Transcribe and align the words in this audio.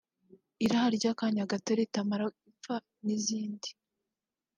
‘Iraha 0.65 0.87
ry’akanya 0.97 1.49
gato 1.51 1.71
ritamara 1.79 2.25
ipfa’ 2.49 2.75
n’izindi 3.03 3.69